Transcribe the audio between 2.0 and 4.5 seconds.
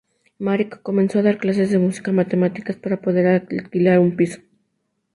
y matemáticas para poder alquilar un piso.